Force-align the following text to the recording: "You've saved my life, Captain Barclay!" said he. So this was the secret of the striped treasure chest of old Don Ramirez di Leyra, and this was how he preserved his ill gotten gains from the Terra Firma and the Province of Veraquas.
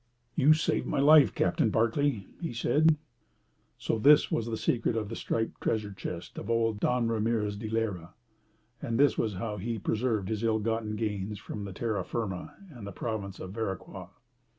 "You've 0.35 0.59
saved 0.59 0.87
my 0.87 0.99
life, 0.99 1.35
Captain 1.35 1.69
Barclay!" 1.69 2.25
said 2.53 2.89
he. 2.91 2.97
So 3.77 3.99
this 3.99 4.31
was 4.31 4.47
the 4.47 4.57
secret 4.57 4.95
of 4.95 5.09
the 5.09 5.15
striped 5.15 5.61
treasure 5.61 5.91
chest 5.91 6.39
of 6.39 6.49
old 6.49 6.79
Don 6.79 7.07
Ramirez 7.07 7.55
di 7.55 7.69
Leyra, 7.69 8.09
and 8.81 8.99
this 8.99 9.15
was 9.15 9.35
how 9.35 9.57
he 9.57 9.77
preserved 9.77 10.29
his 10.29 10.41
ill 10.43 10.57
gotten 10.57 10.95
gains 10.95 11.37
from 11.37 11.65
the 11.65 11.71
Terra 11.71 12.03
Firma 12.03 12.55
and 12.71 12.87
the 12.87 12.91
Province 12.91 13.39
of 13.39 13.51
Veraquas. 13.51 14.09